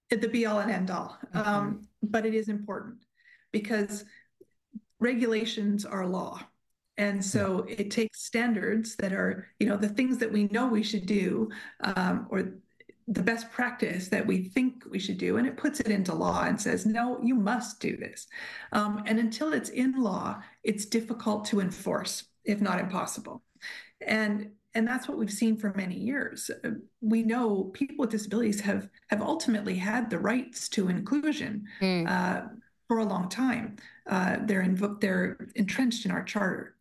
the 0.10 0.28
be 0.28 0.46
all 0.46 0.60
and 0.60 0.72
end 0.72 0.90
all, 0.90 1.18
mm-hmm. 1.34 1.50
um, 1.50 1.88
but 2.02 2.26
it 2.26 2.34
is 2.34 2.50
important 2.50 2.98
because 3.52 4.06
regulations 5.00 5.86
are 5.86 6.06
law. 6.06 6.42
And 6.98 7.24
so 7.24 7.66
yeah. 7.68 7.76
it 7.80 7.92
takes 7.92 8.26
standards 8.26 8.98
that 8.98 9.14
are, 9.14 9.48
you 9.60 9.68
know, 9.68 9.78
the 9.78 9.88
things 9.88 10.18
that 10.18 10.32
we 10.32 10.46
know 10.46 10.68
we 10.68 10.84
should 10.84 11.06
do, 11.06 11.50
um, 11.82 12.28
or 12.30 12.56
the 13.08 13.24
best 13.24 13.50
practice 13.52 14.10
that 14.10 14.28
we 14.28 14.44
think 14.50 14.84
we 14.90 15.00
should 15.00 15.18
do, 15.18 15.38
and 15.38 15.48
it 15.48 15.58
puts 15.58 15.80
it 15.80 15.88
into 15.88 16.14
law 16.14 16.44
and 16.44 16.60
says, 16.60 16.86
no, 16.86 17.20
you 17.24 17.36
must 17.36 17.80
do 17.80 17.96
this. 17.96 18.28
Um, 18.74 19.02
and 19.06 19.18
until 19.18 19.54
it's 19.54 19.70
in 19.70 19.94
law, 20.02 20.42
it's 20.64 20.86
difficult 20.86 21.46
to 21.46 21.62
enforce 21.62 22.26
if 22.44 22.62
not 22.62 22.80
impossible. 22.80 23.44
And 24.06 24.52
and 24.76 24.88
that's 24.88 25.08
what 25.08 25.18
we've 25.18 25.32
seen 25.32 25.58
for 25.58 25.74
many 25.76 25.96
years. 25.96 26.52
We 27.02 27.24
know 27.24 27.72
people 27.74 27.98
with 27.98 28.12
disabilities 28.12 28.62
have 28.62 28.90
have 29.08 29.22
ultimately 29.22 29.76
had 29.76 30.10
the 30.10 30.20
rights 30.20 30.70
to 30.70 30.90
inclusion 30.90 31.66
mm. 31.82 32.08
uh, 32.08 32.48
for 32.88 33.00
a 33.00 33.06
long 33.06 33.30
time. 33.30 33.78
Uh, 34.08 34.38
they're 34.44 34.64
inv- 34.64 35.02
they're 35.02 35.48
entrenched 35.56 36.06
in 36.06 36.12
our 36.12 36.24
charter, 36.24 36.76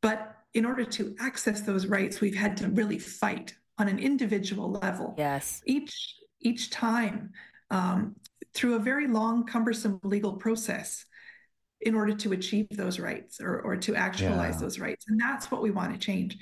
but 0.00 0.36
in 0.54 0.64
order 0.64 0.84
to 0.84 1.16
access 1.18 1.62
those 1.62 1.86
rights, 1.86 2.20
we've 2.20 2.36
had 2.36 2.56
to 2.58 2.68
really 2.68 2.98
fight 2.98 3.54
on 3.78 3.88
an 3.88 3.98
individual 3.98 4.70
level. 4.70 5.14
Yes. 5.18 5.62
Each 5.66 6.16
each 6.40 6.70
time 6.70 7.32
um, 7.70 8.14
through 8.54 8.74
a 8.74 8.78
very 8.78 9.08
long, 9.08 9.44
cumbersome 9.44 9.98
legal 10.04 10.34
process 10.34 11.06
in 11.82 11.94
order 11.94 12.14
to 12.14 12.32
achieve 12.32 12.68
those 12.70 12.98
rights 12.98 13.40
or, 13.40 13.60
or 13.60 13.76
to 13.76 13.94
actualize 13.94 14.54
yeah. 14.54 14.60
those 14.60 14.78
rights. 14.78 15.04
And 15.08 15.20
that's 15.20 15.50
what 15.50 15.62
we 15.62 15.70
want 15.70 15.92
to 15.92 15.98
change. 15.98 16.38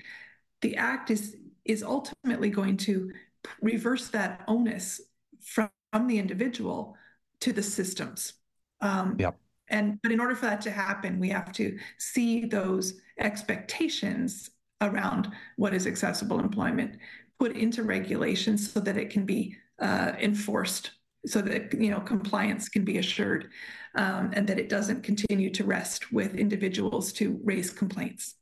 The 0.60 0.76
act 0.76 1.10
is 1.10 1.36
is 1.64 1.82
ultimately 1.82 2.50
going 2.50 2.76
to 2.76 3.12
reverse 3.60 4.08
that 4.08 4.42
onus 4.48 5.00
from, 5.42 5.70
from 5.92 6.06
the 6.06 6.18
individual 6.18 6.96
to 7.40 7.52
the 7.52 7.62
systems. 7.62 8.34
Um, 8.80 9.16
yep. 9.18 9.36
And 9.68 9.98
but 10.02 10.12
in 10.12 10.20
order 10.20 10.34
for 10.34 10.46
that 10.46 10.60
to 10.62 10.70
happen, 10.70 11.20
we 11.20 11.28
have 11.28 11.52
to 11.52 11.78
see 11.98 12.44
those 12.44 12.94
expectations 13.18 14.50
around 14.80 15.30
what 15.56 15.74
is 15.74 15.86
accessible 15.86 16.40
employment 16.40 16.96
put 17.38 17.56
into 17.56 17.82
regulations 17.82 18.72
so 18.72 18.80
that 18.80 18.96
it 18.96 19.10
can 19.10 19.24
be 19.24 19.56
uh, 19.78 20.12
enforced 20.18 20.90
so 21.26 21.40
that 21.42 21.72
you 21.74 21.90
know 21.90 22.00
compliance 22.00 22.68
can 22.68 22.84
be 22.84 22.98
assured 22.98 23.50
um, 23.94 24.30
and 24.34 24.46
that 24.46 24.58
it 24.58 24.68
doesn't 24.68 25.02
continue 25.02 25.50
to 25.50 25.64
rest 25.64 26.12
with 26.12 26.34
individuals 26.34 27.12
to 27.12 27.40
raise 27.44 27.70
complaints. 27.70 28.36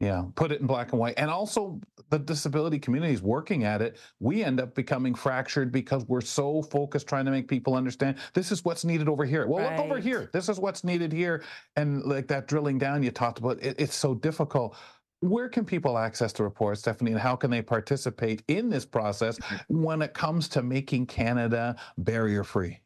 Yeah 0.00 0.24
put 0.34 0.50
it 0.50 0.60
in 0.60 0.66
black 0.66 0.92
and 0.92 1.00
white. 1.00 1.14
And 1.16 1.30
also 1.30 1.80
the 2.10 2.18
disability 2.18 2.78
community 2.78 3.14
is 3.14 3.22
working 3.22 3.64
at 3.64 3.80
it. 3.80 3.98
We 4.18 4.42
end 4.42 4.60
up 4.60 4.74
becoming 4.74 5.14
fractured 5.14 5.70
because 5.70 6.04
we're 6.08 6.20
so 6.20 6.62
focused 6.62 7.06
trying 7.06 7.24
to 7.24 7.30
make 7.30 7.48
people 7.48 7.74
understand 7.74 8.16
this 8.34 8.50
is 8.50 8.64
what's 8.64 8.84
needed 8.84 9.08
over 9.08 9.24
here. 9.24 9.46
Well 9.46 9.64
right. 9.64 9.78
look 9.78 9.86
over 9.86 9.98
here. 10.00 10.28
This 10.32 10.48
is 10.48 10.58
what's 10.58 10.82
needed 10.82 11.12
here. 11.12 11.44
And 11.76 12.02
like 12.02 12.26
that 12.28 12.48
drilling 12.48 12.78
down 12.78 13.02
you 13.02 13.12
talked 13.12 13.38
about 13.38 13.62
it, 13.62 13.76
it's 13.78 13.94
so 13.94 14.14
difficult 14.14 14.76
where 15.22 15.48
can 15.48 15.64
people 15.64 15.96
access 15.96 16.32
the 16.32 16.42
report, 16.42 16.78
Stephanie, 16.78 17.12
and 17.12 17.20
how 17.20 17.36
can 17.36 17.50
they 17.50 17.62
participate 17.62 18.42
in 18.48 18.68
this 18.68 18.84
process 18.84 19.38
when 19.68 20.02
it 20.02 20.14
comes 20.14 20.48
to 20.48 20.62
making 20.62 21.06
Canada 21.06 21.76
barrier 21.96 22.42
free? 22.42 22.80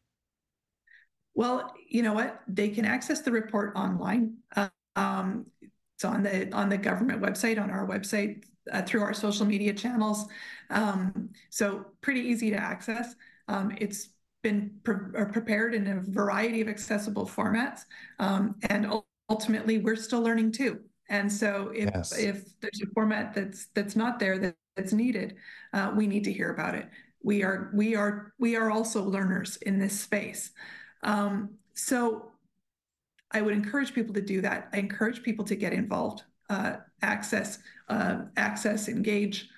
Well, 1.33 1.73
you 1.89 2.03
know 2.03 2.13
what? 2.13 2.41
They 2.47 2.69
can 2.69 2.85
access 2.85 3.21
the 3.21 3.31
report 3.31 3.75
online. 3.75 4.37
Um, 4.95 5.47
it's 5.95 6.05
on 6.05 6.21
the 6.21 6.53
on 6.53 6.69
the 6.69 6.77
government 6.77 7.21
website, 7.21 7.59
on 7.59 7.71
our 7.71 7.87
website, 7.87 8.43
uh, 8.71 8.83
through 8.83 9.01
our 9.01 9.15
social 9.15 9.45
media 9.45 9.73
channels. 9.73 10.27
Um, 10.69 11.29
so 11.49 11.87
pretty 12.01 12.21
easy 12.21 12.51
to 12.51 12.57
access. 12.57 13.15
Um, 13.47 13.75
it's 13.79 14.09
been 14.43 14.79
pre- 14.83 15.25
prepared 15.31 15.73
in 15.73 15.87
a 15.87 16.01
variety 16.01 16.61
of 16.61 16.67
accessible 16.67 17.25
formats, 17.25 17.81
um, 18.19 18.55
and 18.69 18.91
ultimately, 19.27 19.79
we're 19.79 19.95
still 19.95 20.21
learning 20.21 20.51
too. 20.51 20.81
And 21.09 21.31
so 21.31 21.71
if 21.73 21.89
yes. 21.93 22.17
if 22.17 22.59
there's 22.59 22.81
a 22.81 22.87
format 22.93 23.33
that's 23.33 23.67
that's 23.73 23.95
not 23.95 24.19
there 24.19 24.37
that, 24.39 24.55
that's 24.75 24.93
needed, 24.93 25.35
uh, 25.73 25.91
we 25.95 26.07
need 26.07 26.23
to 26.25 26.33
hear 26.33 26.51
about 26.51 26.75
it. 26.75 26.89
We 27.23 27.43
are 27.43 27.71
we 27.73 27.95
are 27.95 28.33
we 28.39 28.55
are 28.55 28.69
also 28.69 29.03
learners 29.03 29.57
in 29.57 29.79
this 29.79 29.99
space. 29.99 30.51
Um, 31.03 31.51
so 31.73 32.31
I 33.31 33.41
would 33.41 33.53
encourage 33.53 33.93
people 33.93 34.13
to 34.15 34.21
do 34.21 34.41
that. 34.41 34.69
I 34.73 34.77
encourage 34.77 35.23
people 35.23 35.45
to 35.45 35.55
get 35.55 35.73
involved, 35.73 36.23
uh, 36.49 36.77
access, 37.01 37.59
uh, 37.89 38.23
access, 38.35 38.87
engage, 38.87 39.49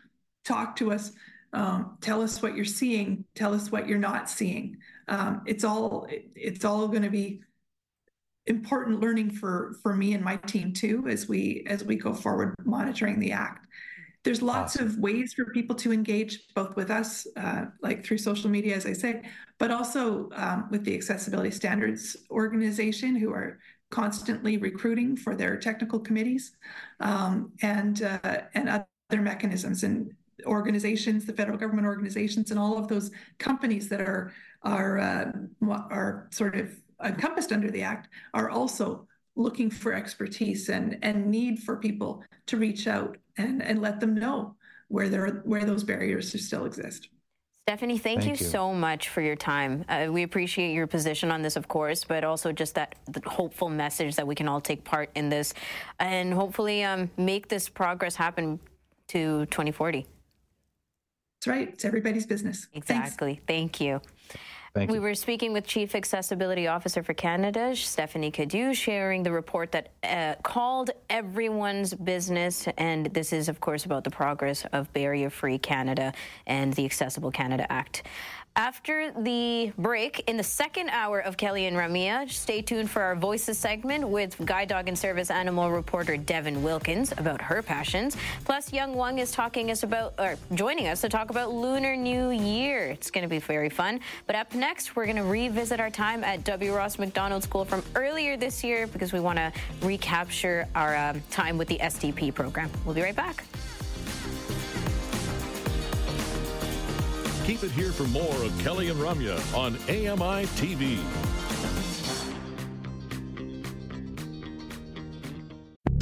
talk 0.44 0.75
to 0.77 0.91
us, 0.91 1.12
um, 1.53 1.98
tell 2.01 2.22
us 2.22 2.41
what 2.41 2.56
you're 2.56 2.65
seeing, 2.65 3.25
tell 3.36 3.53
us 3.53 3.72
what 3.72 3.88
you're 3.88 3.98
not 3.98 4.29
seeing. 4.29 4.77
Um, 5.08 5.41
it's 5.46 5.63
all 5.63 6.06
it, 6.10 6.29
it's 6.36 6.65
all 6.65 6.88
going 6.88 7.03
to 7.03 7.10
be 7.10 7.41
important 8.50 9.00
learning 9.00 9.29
for 9.29 9.75
for 9.82 9.96
me 9.96 10.13
and 10.13 10.24
my 10.24 10.36
team 10.36 10.74
too 10.74 11.06
as 11.08 11.29
we 11.29 11.63
as 11.68 11.84
we 11.84 11.96
go 11.96 12.13
forward 12.13 12.53
monitoring 12.65 13.20
the 13.20 13.32
act 13.32 13.68
there's 14.24 14.41
lots 14.41 14.75
awesome. 14.75 14.88
of 14.88 14.98
ways 14.98 15.34
for 15.34 15.46
people 15.46 15.75
to 15.75 15.94
engage 15.94 16.41
both 16.56 16.75
with 16.75 16.91
us 16.91 17.25
uh, 17.38 17.65
like 17.82 18.03
through 18.03 18.18
social 18.18 18.50
media 18.50 18.75
as 18.75 18.86
i 18.86 18.94
say 18.94 19.22
but 19.60 19.72
also 19.72 20.29
um, 20.34 20.68
with 20.72 20.84
the 20.84 20.96
accessibility 20.96 21.51
standards 21.51 22.18
organization 22.32 23.15
who 23.15 23.32
are 23.32 23.60
constantly 23.91 24.58
recruiting 24.58 25.15
for 25.15 25.36
their 25.36 25.58
technical 25.58 26.00
committees 26.00 26.51
um, 27.00 27.51
and 27.62 28.01
uh, 28.01 28.41
and 28.56 28.68
other 28.68 29.22
mechanisms 29.22 29.84
and 29.84 30.12
organizations 30.46 31.25
the 31.25 31.34
federal 31.34 31.58
government 31.58 31.86
organizations 31.86 32.50
and 32.50 32.60
all 32.60 32.77
of 32.77 32.88
those 32.88 33.12
companies 33.38 33.89
that 33.89 34.01
are 34.01 34.34
are 34.63 35.00
uh, 35.00 35.32
are 35.91 36.27
sort 36.32 36.56
of 36.56 36.72
encompassed 37.03 37.51
under 37.51 37.72
the 37.72 37.84
Act 37.84 38.10
are 38.34 38.50
also 38.50 39.08
looking 39.36 39.70
for 39.70 39.94
expertise 39.94 40.70
and, 40.70 40.98
and 41.01 41.27
need 41.27 41.60
for 41.60 41.77
people 41.77 42.24
to 42.48 42.58
reach 42.58 42.88
out 42.88 43.18
and, 43.38 43.62
and 43.63 43.82
let 43.82 44.00
them 44.00 44.15
know 44.15 44.56
where 44.89 45.08
there 45.08 45.25
are, 45.25 45.41
where 45.46 45.65
those 45.65 45.84
barriers 45.84 46.34
still 46.46 46.65
exist. 46.65 47.10
Stephanie, 47.68 48.00
thank, 48.00 48.22
thank 48.22 48.39
you, 48.39 48.46
you, 48.46 48.51
so 48.51 48.74
much 48.74 49.10
for 49.10 49.22
your 49.22 49.36
time. 49.36 49.86
Uh, 49.88 50.08
we 50.10 50.24
appreciate 50.24 50.74
your 50.74 50.88
position 50.88 51.32
on 51.32 51.44
this, 51.44 51.56
of 51.56 51.68
course, 51.68 52.03
but 52.03 52.24
also 52.24 52.51
just 52.51 52.74
that 52.74 52.96
hopeful 53.25 53.70
message 53.70 54.15
that 54.15 54.25
we 54.25 54.34
can 54.34 54.48
all 54.48 54.60
take 54.60 54.84
part 54.84 55.12
in 55.13 55.29
this 55.29 55.53
and 56.00 56.34
hopefully 56.34 56.84
um, 56.84 57.12
make 57.15 57.48
this 57.48 57.70
progress 57.70 58.15
happen 58.15 58.60
to 59.10 59.46
2040. 59.46 60.08
That's 61.39 61.48
right. 61.48 61.70
It's 61.70 61.86
everybody's 61.86 62.25
business. 62.25 62.68
Exactly. 62.74 63.36
Thanks. 63.36 63.46
Thank 63.48 63.82
you. 63.82 64.01
Thank 64.74 64.92
we 64.92 64.98
you. 64.98 65.02
were 65.02 65.16
speaking 65.16 65.52
with 65.52 65.66
Chief 65.66 65.96
Accessibility 65.96 66.68
Officer 66.68 67.02
for 67.02 67.14
Canada, 67.14 67.76
Stephanie 67.76 68.30
Cadieux, 68.30 68.74
sharing 68.74 69.24
the 69.24 69.32
report 69.32 69.72
that 69.72 69.90
uh, 70.04 70.36
called 70.44 70.92
everyone's 71.10 71.94
business. 71.94 72.68
And 72.78 73.08
this 73.08 73.34
is, 73.34 73.50
of 73.50 73.60
course, 73.60 73.86
about 73.86 74.04
the 74.04 74.12
progress 74.12 74.66
of 74.72 74.92
Barrier 74.94 75.32
Free 75.32 75.58
Canada 75.58 76.14
and 76.46 76.74
the 76.74 76.86
Accessible 76.86 77.32
Canada 77.32 77.72
Act. 77.72 78.04
After 78.60 79.13
the 79.13 79.72
break, 79.78 80.25
in 80.28 80.36
the 80.36 80.44
second 80.44 80.89
hour 80.89 81.22
of 81.22 81.38
Kelly 81.38 81.68
and 81.68 81.78
Ramya, 81.78 82.30
stay 82.30 82.62
tuned 82.62 82.89
for 82.89 83.01
our 83.01 83.16
Voices 83.16 83.58
segment 83.58 84.06
with 84.06 84.36
Guide 84.44 84.68
Dog 84.68 84.89
and 84.89 85.00
Service 85.00 85.32
Animal 85.32 85.72
reporter 85.72 86.18
Devin 86.18 86.62
Wilkins 86.62 87.13
about 87.13 87.42
her 87.42 87.62
passions. 87.62 88.18
Plus, 88.44 88.74
Young 88.74 88.96
Wang 88.96 89.20
is 89.20 89.32
talking 89.32 89.72
us 89.72 89.84
about, 89.84 90.13
or 90.20 90.36
joining 90.56 90.89
us 90.89 91.00
to 91.00 91.08
talk 91.08 91.30
about 91.30 91.54
Lunar 91.54 91.96
New 91.96 92.32
Year. 92.32 92.88
It's 92.89 93.10
going 93.10 93.24
to 93.24 93.30
be 93.30 93.39
very 93.39 93.70
fun. 93.70 94.01
But 94.28 94.36
up 94.36 94.54
next, 94.54 94.94
we're 94.94 95.06
going 95.06 95.16
to 95.16 95.24
revisit 95.24 95.80
our 95.80 95.89
time 95.89 96.25
at 96.25 96.44
W. 96.44 96.75
Ross 96.75 97.00
Macdonald 97.00 97.44
School 97.44 97.63
from 97.63 97.82
earlier 97.96 98.36
this 98.36 98.62
year 98.62 98.88
because 98.88 99.13
we 99.13 99.22
want 99.22 99.38
to 99.38 99.54
recapture 99.82 100.68
our 100.75 100.98
um, 100.98 101.22
time 101.32 101.58
with 101.58 101.70
the 101.70 101.78
STP 101.78 102.36
program. 102.36 102.70
We'll 102.84 102.94
be 102.94 103.04
right 103.04 103.16
back. 103.16 103.46
Keep 107.50 107.63
it 107.63 107.72
here 107.72 107.91
for 107.91 108.03
more 108.03 108.44
of 108.44 108.56
Kelly 108.60 108.89
and 108.89 109.00
Ramya 109.00 109.58
on 109.58 109.74
AMI 109.89 110.46
TV. 110.60 111.00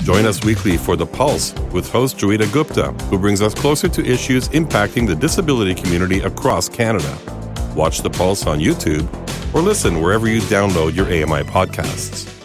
Join 0.04 0.26
us 0.26 0.44
weekly 0.44 0.76
for 0.76 0.98
The 0.98 1.06
Pulse 1.06 1.54
with 1.72 1.90
host 1.90 2.18
Joeita 2.18 2.52
Gupta, 2.52 2.92
who 3.06 3.18
brings 3.18 3.42
us 3.42 3.54
closer 3.54 3.88
to 3.88 4.06
issues 4.06 4.50
impacting 4.50 5.08
the 5.08 5.16
disability 5.16 5.74
community 5.74 6.20
across 6.20 6.68
Canada. 6.68 7.18
Watch 7.78 8.02
The 8.02 8.10
Pulse 8.10 8.46
on 8.46 8.60
YouTube 8.60 9.08
or 9.56 9.62
listen 9.62 10.02
wherever 10.02 10.28
you 10.28 10.42
download 10.42 10.96
your 10.96 11.06
AMI 11.06 11.50
podcasts. 11.50 12.37